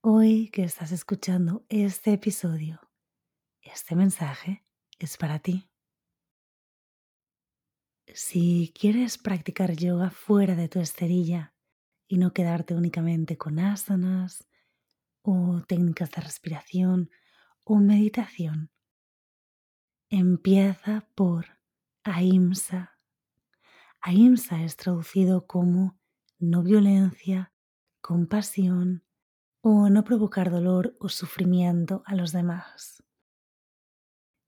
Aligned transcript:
Hoy 0.00 0.48
que 0.50 0.62
estás 0.62 0.92
escuchando 0.92 1.66
este 1.68 2.12
episodio, 2.12 2.80
este 3.60 3.96
mensaje 3.96 4.62
es 5.00 5.16
para 5.16 5.40
ti. 5.40 5.68
Si 8.06 8.72
quieres 8.78 9.18
practicar 9.18 9.74
yoga 9.74 10.10
fuera 10.10 10.54
de 10.54 10.68
tu 10.68 10.78
esterilla 10.78 11.52
y 12.06 12.18
no 12.18 12.32
quedarte 12.32 12.76
únicamente 12.76 13.36
con 13.36 13.58
asanas 13.58 14.46
o 15.22 15.62
técnicas 15.66 16.12
de 16.12 16.20
respiración 16.20 17.10
o 17.64 17.80
meditación, 17.80 18.70
empieza 20.10 21.08
por 21.16 21.58
ahimsa. 22.04 23.00
Ahimsa 24.00 24.62
es 24.62 24.76
traducido 24.76 25.48
como 25.48 25.98
no 26.38 26.62
violencia, 26.62 27.52
compasión, 28.00 29.02
o 29.60 29.88
no 29.88 30.04
provocar 30.04 30.50
dolor 30.50 30.96
o 31.00 31.08
sufrimiento 31.08 32.02
a 32.06 32.14
los 32.14 32.32
demás. 32.32 33.02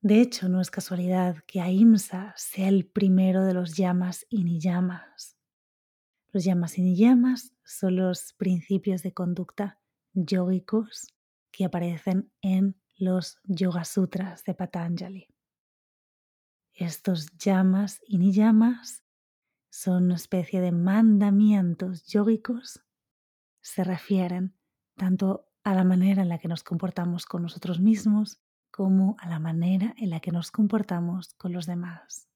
De 0.00 0.20
hecho, 0.20 0.48
no 0.48 0.60
es 0.60 0.70
casualidad 0.70 1.42
que 1.46 1.60
Ahimsa 1.60 2.32
sea 2.36 2.68
el 2.68 2.86
primero 2.86 3.44
de 3.44 3.54
los 3.54 3.76
llamas 3.76 4.26
y 4.28 4.44
niyamas. 4.44 5.36
Los 6.30 6.44
llamas 6.44 6.78
y 6.78 6.82
niyamas 6.82 7.54
son 7.64 7.96
los 7.96 8.32
principios 8.34 9.02
de 9.02 9.12
conducta 9.12 9.80
yógicos 10.12 11.14
que 11.50 11.64
aparecen 11.64 12.30
en 12.42 12.80
los 12.96 13.40
Yoga 13.44 13.84
Sutras 13.84 14.44
de 14.44 14.54
Patanjali. 14.54 15.26
Estos 16.74 17.36
llamas 17.36 18.00
y 18.06 18.18
niyamas 18.18 19.02
son 19.70 20.04
una 20.04 20.14
especie 20.14 20.60
de 20.60 20.70
mandamientos 20.70 22.04
yógicos. 22.06 22.84
Se 23.60 23.82
refieren 23.82 24.57
tanto 24.98 25.46
a 25.64 25.74
la 25.74 25.84
manera 25.84 26.20
en 26.20 26.28
la 26.28 26.38
que 26.38 26.48
nos 26.48 26.62
comportamos 26.62 27.24
con 27.24 27.42
nosotros 27.42 27.80
mismos 27.80 28.38
como 28.70 29.16
a 29.18 29.28
la 29.28 29.38
manera 29.38 29.94
en 29.96 30.10
la 30.10 30.20
que 30.20 30.30
nos 30.30 30.50
comportamos 30.50 31.32
con 31.34 31.52
los 31.52 31.64
demás. 31.64 32.28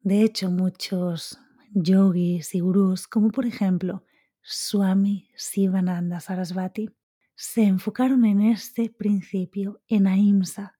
De 0.00 0.22
hecho, 0.22 0.50
muchos 0.50 1.38
yogis 1.74 2.54
y 2.54 2.60
gurús, 2.60 3.06
como 3.06 3.30
por 3.30 3.44
ejemplo 3.44 4.04
Swami 4.40 5.28
Sivananda 5.36 6.20
Sarasvati, 6.20 6.88
se 7.34 7.64
enfocaron 7.64 8.24
en 8.24 8.40
este 8.40 8.90
principio, 8.90 9.82
en 9.86 10.06
ahimsa, 10.06 10.78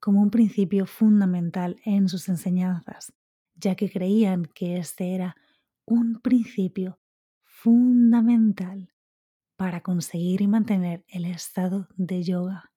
como 0.00 0.22
un 0.22 0.30
principio 0.30 0.86
fundamental 0.86 1.76
en 1.84 2.08
sus 2.08 2.28
enseñanzas, 2.28 3.12
ya 3.54 3.74
que 3.74 3.90
creían 3.90 4.46
que 4.46 4.78
este 4.78 5.14
era 5.14 5.36
un 5.84 6.20
principio 6.20 6.98
fundamental 7.44 8.93
para 9.56 9.82
conseguir 9.82 10.40
y 10.40 10.48
mantener 10.48 11.04
el 11.08 11.24
estado 11.24 11.88
de 11.96 12.22
yoga, 12.22 12.72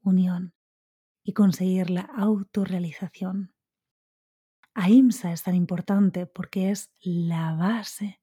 unión 0.00 0.54
y 1.24 1.32
conseguir 1.32 1.90
la 1.90 2.02
autorrealización. 2.02 3.54
Ahimsa 4.74 5.32
es 5.32 5.42
tan 5.42 5.54
importante 5.54 6.26
porque 6.26 6.70
es 6.70 6.90
la 7.00 7.54
base 7.54 8.20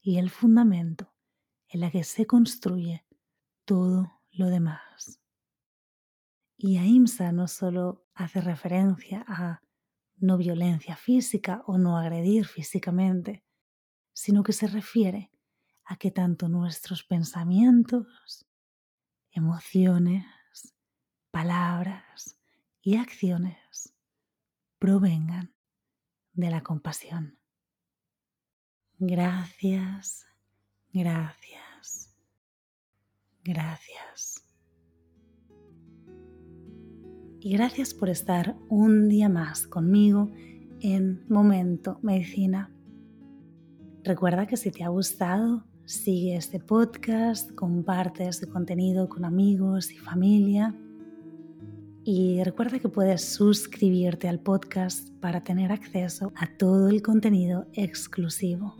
y 0.00 0.18
el 0.18 0.30
fundamento 0.30 1.12
en 1.68 1.80
la 1.80 1.90
que 1.90 2.04
se 2.04 2.26
construye 2.26 3.06
todo 3.64 4.10
lo 4.32 4.46
demás. 4.46 5.20
Y 6.56 6.78
Ahimsa 6.78 7.32
no 7.32 7.48
solo 7.48 8.06
hace 8.14 8.40
referencia 8.40 9.24
a 9.26 9.62
no 10.16 10.36
violencia 10.38 10.96
física 10.96 11.62
o 11.66 11.78
no 11.78 11.98
agredir 11.98 12.46
físicamente, 12.46 13.44
sino 14.12 14.42
que 14.42 14.52
se 14.52 14.66
refiere 14.66 15.32
a 15.84 15.96
que 15.96 16.10
tanto 16.10 16.48
nuestros 16.48 17.02
pensamientos, 17.02 18.46
emociones, 19.30 20.24
palabras 21.30 22.36
y 22.82 22.96
acciones 22.96 23.94
provengan 24.78 25.54
de 26.32 26.50
la 26.50 26.62
compasión. 26.62 27.38
Gracias, 28.98 30.26
gracias, 30.92 32.14
gracias. 33.42 34.44
Y 37.40 37.52
gracias 37.54 37.92
por 37.92 38.08
estar 38.08 38.56
un 38.68 39.08
día 39.08 39.28
más 39.28 39.66
conmigo 39.66 40.30
en 40.80 41.24
Momento 41.28 41.98
Medicina. 42.02 42.70
Recuerda 44.04 44.46
que 44.46 44.56
si 44.56 44.70
te 44.70 44.84
ha 44.84 44.88
gustado, 44.88 45.64
Sigue 45.84 46.36
este 46.36 46.60
podcast, 46.60 47.50
comparte 47.56 48.28
este 48.28 48.46
contenido 48.46 49.08
con 49.08 49.24
amigos 49.24 49.90
y 49.90 49.96
familia. 49.96 50.74
Y 52.04 52.42
recuerda 52.44 52.78
que 52.78 52.88
puedes 52.88 53.24
suscribirte 53.34 54.28
al 54.28 54.38
podcast 54.38 55.10
para 55.20 55.42
tener 55.42 55.72
acceso 55.72 56.32
a 56.36 56.46
todo 56.56 56.88
el 56.88 57.02
contenido 57.02 57.66
exclusivo. 57.72 58.76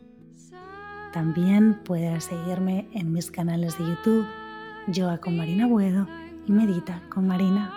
También 1.13 1.81
puedes 1.85 2.25
seguirme 2.25 2.89
en 2.95 3.13
mis 3.13 3.33
canales 3.33 3.77
de 3.79 3.84
YouTube, 3.84 4.27
Yoga 4.87 5.19
con 5.19 5.37
Marina 5.37 5.67
Buedo 5.67 6.07
y 6.47 6.53
Medita 6.53 7.03
con 7.11 7.27
Marina, 7.27 7.73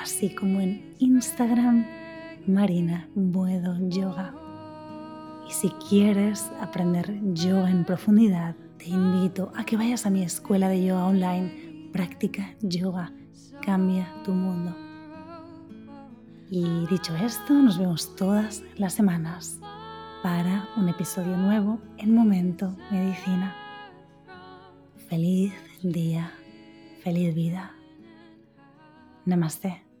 así 0.00 0.32
como 0.32 0.60
en 0.60 0.94
Instagram, 0.98 1.84
Marina 2.46 3.08
Buedo 3.14 3.76
Yoga. 3.88 4.41
Y 5.48 5.52
si 5.52 5.68
quieres 5.88 6.50
aprender 6.60 7.18
yoga 7.34 7.70
en 7.70 7.84
profundidad, 7.84 8.54
te 8.78 8.88
invito 8.88 9.52
a 9.54 9.64
que 9.64 9.76
vayas 9.76 10.06
a 10.06 10.10
mi 10.10 10.22
escuela 10.22 10.68
de 10.68 10.84
yoga 10.84 11.06
online. 11.06 11.88
Práctica 11.92 12.54
yoga, 12.60 13.12
cambia 13.64 14.08
tu 14.24 14.32
mundo. 14.32 14.74
Y 16.50 16.86
dicho 16.86 17.14
esto, 17.16 17.54
nos 17.54 17.78
vemos 17.78 18.14
todas 18.16 18.62
las 18.76 18.92
semanas 18.92 19.58
para 20.22 20.68
un 20.76 20.88
episodio 20.88 21.36
nuevo 21.36 21.80
en 21.98 22.14
Momento 22.14 22.76
Medicina. 22.90 23.54
Feliz 25.08 25.52
día, 25.82 26.32
feliz 27.02 27.34
vida. 27.34 27.72
Namaste. 29.24 29.91